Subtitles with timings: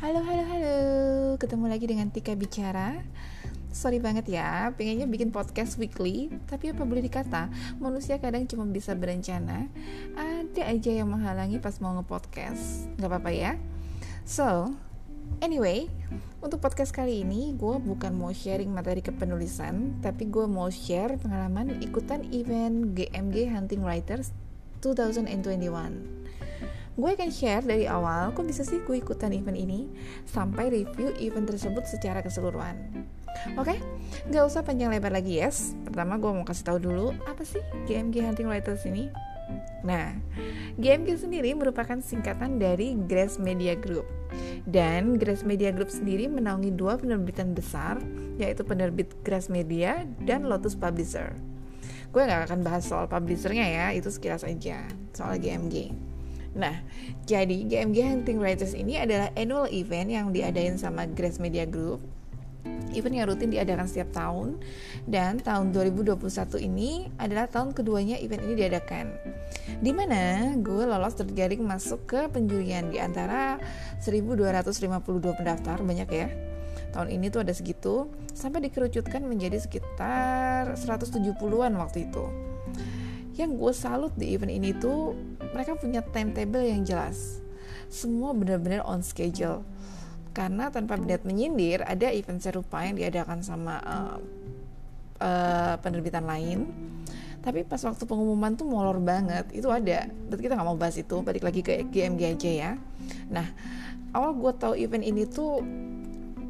[0.00, 0.76] Halo, halo, halo.
[1.36, 3.04] Ketemu lagi dengan Tika Bicara.
[3.68, 8.96] Sorry banget ya, pengennya bikin podcast weekly, tapi apa boleh dikata, manusia kadang cuma bisa
[8.96, 9.68] berencana.
[10.16, 12.88] Ada aja yang menghalangi pas mau nge-podcast.
[12.96, 13.60] Gak apa-apa ya.
[14.24, 14.72] So,
[15.44, 15.92] anyway,
[16.40, 21.76] untuk podcast kali ini gue bukan mau sharing materi kepenulisan, tapi gue mau share pengalaman
[21.84, 24.32] ikutan event GMG Hunting Writers
[24.80, 26.19] 2021
[27.00, 29.88] gue akan share dari awal kok bisa sih gue ikutan event ini
[30.28, 32.76] sampai review event tersebut secara keseluruhan.
[33.56, 33.78] Oke, okay?
[34.28, 35.72] nggak usah panjang lebar lagi yes.
[35.88, 39.08] Pertama gue mau kasih tahu dulu apa sih GMG Hunting Writers ini.
[39.80, 40.12] Nah,
[40.76, 44.04] GMG sendiri merupakan singkatan dari Grace Media Group.
[44.68, 47.96] Dan Grace Media Group sendiri menaungi dua penerbitan besar,
[48.36, 51.32] yaitu penerbit Grace Media dan Lotus Publisher.
[52.12, 56.09] Gue gak akan bahas soal publishernya ya, itu sekilas aja, soal GMG.
[56.50, 56.82] Nah,
[57.30, 62.02] jadi GMG Hunting Writers ini adalah annual event yang diadain sama Grace Media Group
[62.90, 64.58] Event yang rutin diadakan setiap tahun
[65.06, 66.18] dan tahun 2021
[66.66, 69.14] ini adalah tahun keduanya event ini diadakan.
[69.78, 73.62] Di mana gue lolos terjaring masuk ke penjurian di antara
[74.02, 76.28] 1252 pendaftar banyak ya.
[76.90, 82.50] Tahun ini tuh ada segitu sampai dikerucutkan menjadi sekitar 170-an waktu itu
[83.38, 85.16] yang gue salut di event ini tuh
[85.50, 87.42] mereka punya timetable yang jelas.
[87.90, 89.66] Semua benar-benar on schedule.
[90.30, 94.16] Karena tanpa niat menyindir ada event serupa yang diadakan sama uh,
[95.18, 96.70] uh, penerbitan lain.
[97.40, 99.50] Tapi pas waktu pengumuman tuh molor banget.
[99.50, 100.06] Itu ada.
[100.06, 101.18] Berarti kita nggak mau bahas itu.
[101.18, 102.72] Balik lagi ke GMG aja ya.
[103.26, 103.46] Nah
[104.14, 105.62] awal gue tahu event ini tuh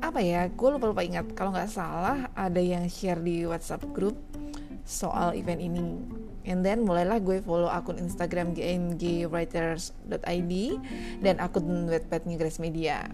[0.00, 1.32] apa ya gue lupa lupa ingat.
[1.32, 4.20] Kalau nggak salah ada yang share di WhatsApp grup
[4.84, 5.80] soal event ini
[6.44, 10.52] and then mulailah gue follow akun Instagram gmgwriters.id
[11.20, 13.08] dan akun webpadnya Grace Media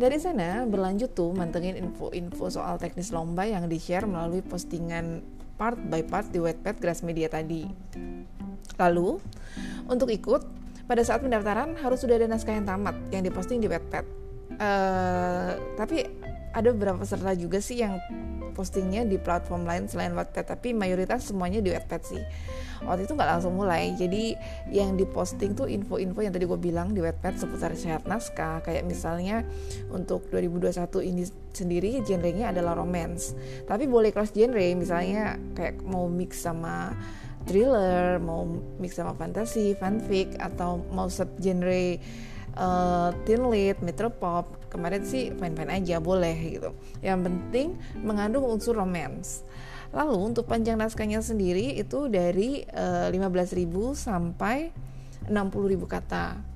[0.00, 5.20] dari sana berlanjut tuh mantengin info-info soal teknis lomba yang di-share melalui postingan
[5.60, 7.68] part by part di webpad Grace Media tadi.
[8.80, 9.20] Lalu,
[9.92, 10.40] untuk ikut,
[10.88, 14.08] pada saat pendaftaran harus sudah ada naskah yang tamat yang diposting di webpad.
[14.56, 16.08] Uh, tapi
[16.50, 17.98] ada beberapa peserta juga sih yang
[18.52, 22.22] postingnya di platform lain selain Wattpad tapi mayoritas semuanya di Wattpad sih.
[22.80, 23.92] Waktu itu nggak langsung mulai.
[23.94, 24.34] Jadi
[24.72, 28.64] yang diposting tuh info-info yang tadi gue bilang di Wattpad seputar syarat naskah.
[28.64, 29.46] Kayak misalnya
[29.92, 31.22] untuk 2021 ini
[31.52, 33.36] sendiri genrenya adalah romance.
[33.68, 34.64] Tapi boleh cross genre.
[34.74, 36.96] Misalnya kayak mau mix sama
[37.44, 38.44] thriller, mau
[38.80, 42.00] mix sama fantasy, fanfic atau mau sub genre
[42.56, 46.70] uh, teen lead, metropop kemarin sih fine-fine aja boleh gitu.
[47.02, 47.68] Yang penting
[48.00, 49.42] mengandung unsur romance.
[49.90, 53.66] Lalu untuk panjang naskahnya sendiri itu dari uh, eh, 15.000
[53.98, 54.70] sampai
[55.26, 55.34] 60.000
[55.90, 56.49] kata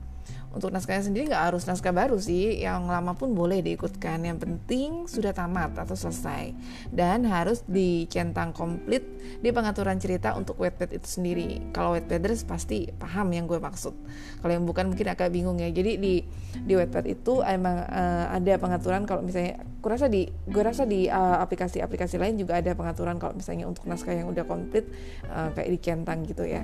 [0.55, 2.63] untuk naskahnya sendiri nggak harus naskah baru sih.
[2.63, 4.23] Yang lama pun boleh diikutkan.
[4.23, 6.55] Yang penting sudah tamat atau selesai.
[6.95, 9.03] Dan harus dicentang komplit
[9.43, 11.75] di pengaturan cerita untuk wetpad itu sendiri.
[11.75, 13.95] Kalau wetpaders pasti paham yang gue maksud.
[14.41, 15.69] Kalau yang bukan mungkin agak bingung ya.
[15.75, 16.23] Jadi di
[16.63, 21.11] di wetpad itu emang uh, ada pengaturan kalau misalnya gue rasa di gue rasa di
[21.11, 24.87] uh, aplikasi-aplikasi lain juga ada pengaturan kalau misalnya untuk naskah yang udah komplit
[25.29, 26.63] uh, kayak dicentang gitu ya.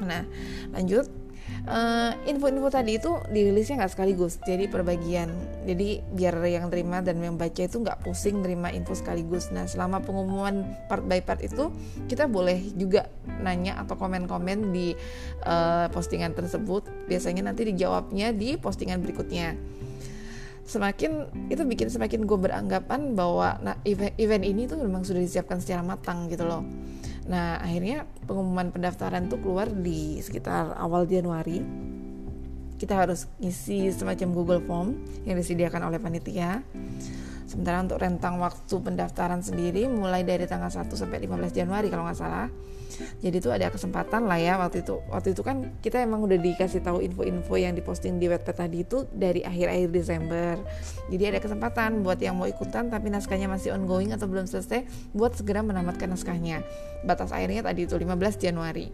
[0.00, 0.22] Nah
[0.70, 1.25] lanjut
[2.30, 5.34] info-info uh, tadi itu dirilisnya nggak sekaligus jadi perbagian.
[5.66, 9.50] Jadi biar yang terima dan yang baca itu nggak pusing terima info sekaligus.
[9.50, 11.74] Nah selama pengumuman part by part itu
[12.06, 13.10] kita boleh juga
[13.42, 14.94] nanya atau komen-komen di
[15.42, 16.86] uh, postingan tersebut.
[17.10, 19.58] Biasanya nanti dijawabnya di postingan berikutnya.
[20.66, 25.62] Semakin itu bikin semakin gue beranggapan bahwa nah event, event ini tuh memang sudah disiapkan
[25.62, 26.62] secara matang gitu loh
[27.26, 31.62] Nah akhirnya pengumuman pendaftaran tuh keluar di sekitar awal Januari.
[32.76, 36.60] Kita harus ngisi semacam Google Form yang disediakan oleh panitia.
[37.46, 42.18] Sementara untuk rentang waktu pendaftaran sendiri mulai dari tanggal 1 sampai 15 Januari kalau nggak
[42.18, 42.50] salah.
[43.22, 44.98] Jadi itu ada kesempatan lah ya waktu itu.
[45.06, 49.06] Waktu itu kan kita emang udah dikasih tahu info-info yang diposting di webpad tadi itu
[49.14, 50.58] dari akhir-akhir Desember.
[51.06, 54.82] Jadi ada kesempatan buat yang mau ikutan tapi naskahnya masih ongoing atau belum selesai
[55.14, 56.66] buat segera menamatkan naskahnya.
[57.06, 58.90] Batas akhirnya tadi itu 15 Januari.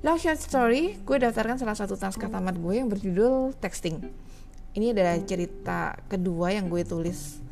[0.00, 4.29] Long short story, gue daftarkan salah satu naskah tamat gue yang berjudul Texting
[4.76, 7.42] ini adalah cerita kedua yang gue tulis.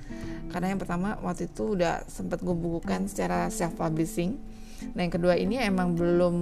[0.49, 4.59] Karena yang pertama waktu itu udah sempat gue bukukan secara self publishing
[4.95, 6.37] nah yang kedua ini emang belum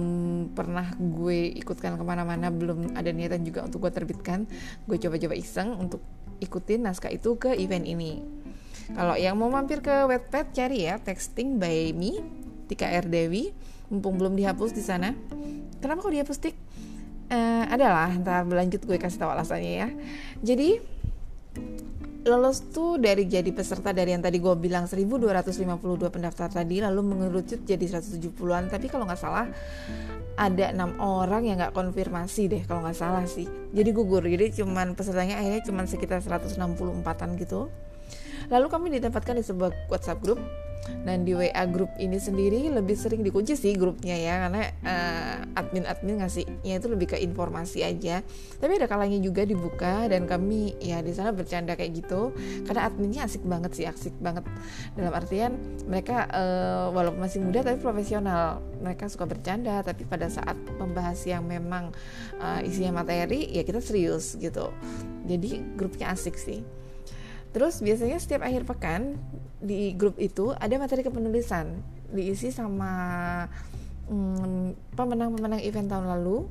[0.53, 4.45] pernah gue ikutkan ke mana-mana belum ada niatan juga untuk gue terbitkan.
[4.85, 6.05] Gue coba-coba iseng untuk
[6.37, 8.21] ikutin naskah itu ke event ini.
[8.93, 12.21] Kalau yang mau mampir ke webpad cari ya texting by me
[12.69, 13.09] Tika R.
[13.09, 13.51] Dewi.
[13.87, 15.15] Mumpung belum dihapus di sana.
[15.79, 16.55] Kenapa kok dihapus tik
[17.31, 19.89] uh, adalah ntar berlanjut gue kasih tahu alasannya ya.
[20.43, 20.79] Jadi
[22.27, 27.63] lolos tuh dari jadi peserta dari yang tadi gue bilang 1252 pendaftar tadi lalu mengerucut
[27.63, 29.47] jadi 170-an tapi kalau nggak salah
[30.35, 33.49] ada enam orang yang nggak konfirmasi deh kalau nggak salah sih.
[33.73, 37.71] Jadi gugur jadi cuman pesertanya akhirnya cuman sekitar 164an gitu.
[38.47, 40.39] Lalu kami ditempatkan di sebuah WhatsApp grup
[41.03, 46.23] dan di WA grup ini sendiri lebih sering dikunci sih grupnya ya karena uh, admin-admin
[46.23, 48.23] ngasihnya itu lebih ke informasi aja.
[48.59, 52.35] Tapi ada kalanya juga dibuka dan kami ya di sana bercanda kayak gitu
[52.67, 54.43] karena adminnya asik banget sih, asik banget.
[54.95, 55.55] Dalam artian
[55.87, 58.59] mereka uh, walaupun masih muda tapi profesional.
[58.77, 61.89] Mereka suka bercanda tapi pada saat membahas yang memang
[62.39, 64.71] uh, isinya materi ya kita serius gitu.
[65.27, 66.63] Jadi grupnya asik sih.
[67.57, 69.17] Terus biasanya setiap akhir pekan
[69.57, 71.81] di grup itu ada materi kepenulisan
[72.13, 72.93] diisi sama
[74.05, 76.45] hmm, pemenang-pemenang event tahun lalu.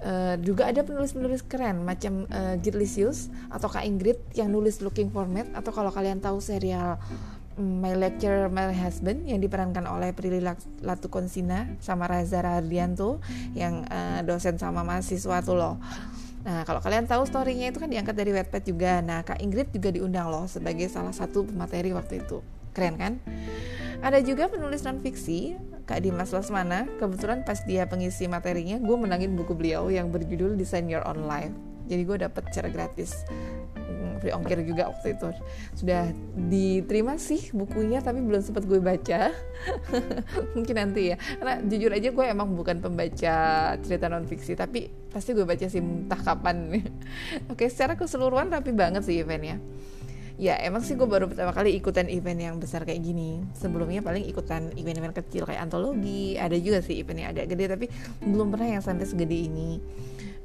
[0.00, 5.24] Uh, juga ada penulis-penulis keren macam uh, Girlisius atau Kak Ingrid yang nulis Looking for
[5.24, 7.00] Mate atau kalau kalian tahu serial
[7.56, 10.44] um, My Lecture My Husband yang diperankan oleh Prilly
[10.84, 13.24] Latukonsina sama Raza Radianto
[13.56, 15.76] yang uh, dosen sama mahasiswa tuh loh.
[16.40, 19.04] Nah, kalau kalian tahu storynya itu kan diangkat dari Wattpad juga.
[19.04, 22.40] Nah, Kak Ingrid juga diundang loh sebagai salah satu pemateri waktu itu.
[22.72, 23.12] Keren kan?
[24.00, 26.88] Ada juga penulis non fiksi, Kak Dimas Lesmana.
[26.96, 31.69] Kebetulan pas dia pengisi materinya, gue menangin buku beliau yang berjudul Design Your Own Life.
[31.90, 33.26] Jadi gue dapet cara gratis
[34.20, 35.28] free ongkir juga waktu itu.
[35.74, 39.32] Sudah diterima sih bukunya tapi belum sempat gue baca.
[40.56, 41.16] Mungkin nanti ya.
[41.16, 43.36] Karena jujur aja gue emang bukan pembaca
[43.80, 46.84] cerita non fiksi tapi pasti gue baca sih entah kapan.
[47.52, 49.58] Oke secara keseluruhan rapi banget sih eventnya
[50.36, 50.60] ya.
[50.60, 53.40] Emang sih gue baru pertama kali ikutan event yang besar kayak gini.
[53.56, 57.86] Sebelumnya paling ikutan event-event kecil kayak antologi ada juga sih event yang agak gede tapi
[58.20, 59.80] belum pernah yang sampai segede ini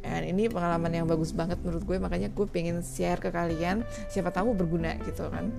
[0.05, 3.81] dan ini pengalaman yang bagus banget menurut gue makanya gue pengen share ke kalian.
[4.07, 5.49] Siapa tahu berguna gitu kan.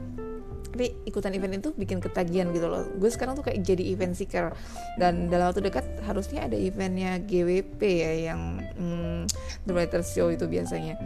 [0.76, 2.84] Tapi ikutan event itu bikin ketagihan gitu loh.
[3.00, 4.52] Gue sekarang tuh kayak jadi event seeker.
[5.00, 9.24] Dan dalam waktu dekat harusnya ada eventnya GWP ya yang hmm,
[9.64, 11.00] The Writers Show itu biasanya.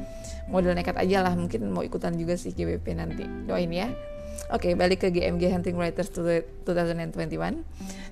[0.51, 3.25] Model nekat aja lah mungkin mau ikutan juga sih GWP nanti.
[3.47, 3.95] Doain ya.
[4.51, 6.67] Oke, okay, balik ke GMG Hunting Writers 2021.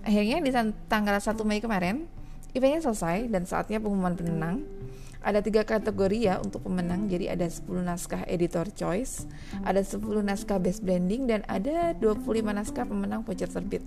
[0.06, 0.50] Akhirnya di
[0.86, 2.06] tanggal 1 Mei kemarin,
[2.54, 4.77] eventnya selesai dan saatnya pengumuman pemenang
[5.18, 7.10] ada tiga kategori ya untuk pemenang.
[7.10, 9.26] Jadi ada 10 naskah editor choice
[9.66, 13.82] ada 10 naskah best branding dan ada 25 naskah pemenang voucher terbit.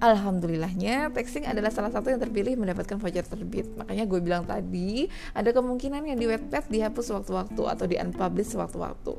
[0.00, 3.66] Alhamdulillahnya texting adalah salah satu yang terpilih mendapatkan voucher terbit.
[3.74, 9.12] Makanya gue bilang tadi ada kemungkinan yang di Wattpad dihapus sewaktu-waktu atau di unpublish sewaktu-waktu.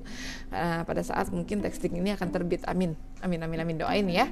[0.51, 2.63] Uh, pada saat mungkin texting ini akan terbit.
[2.65, 2.95] Amin.
[3.21, 3.77] Amin amin amin.
[3.77, 4.25] Doain ya.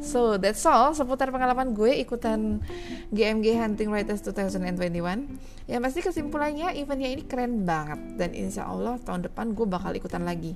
[0.00, 0.96] So that's all.
[0.96, 2.64] Seputar pengalaman gue ikutan
[3.12, 8.00] GMG Hunting Writers 2021 ya pasti kesimpulannya pokoknya eventnya ini keren banget.
[8.20, 10.52] Dan insya Allah tahun depan gue bakal ikutan lagi.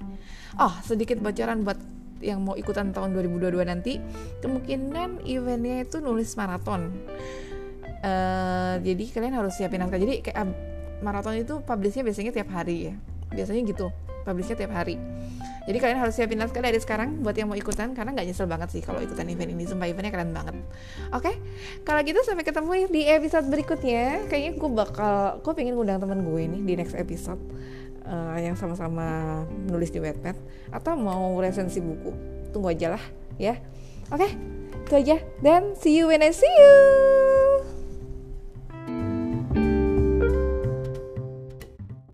[0.60, 1.80] Oh sedikit bocoran buat
[2.20, 3.96] yang mau ikutan tahun 2022 nanti.
[4.44, 6.92] Kemungkinan eventnya itu nulis maraton.
[8.04, 9.96] Uh, jadi kalian harus siapin naskah.
[9.96, 10.52] Jadi kayak uh,
[11.00, 12.94] maraton itu publishnya biasanya tiap hari ya.
[13.32, 13.88] Biasanya gitu
[14.24, 14.96] publishnya tiap hari.
[15.64, 18.68] Jadi kalian harus siapin naskah dari sekarang buat yang mau ikutan karena nggak nyesel banget
[18.68, 19.64] sih kalau ikutan event ini.
[19.64, 20.56] Sumpah eventnya keren banget.
[21.12, 21.34] Oke okay?
[21.88, 24.28] kalau gitu sampai ketemu di episode berikutnya.
[24.28, 27.40] Kayaknya gue bakal gue pengen ngundang teman gue nih di next episode
[28.04, 30.36] uh, yang sama-sama nulis di Wattpad
[30.68, 32.12] atau mau resensi buku.
[32.52, 33.04] Tunggu aja lah
[33.40, 33.56] ya.
[34.12, 34.30] Oke okay?
[34.84, 35.16] itu aja.
[35.40, 37.43] Dan see you when I see you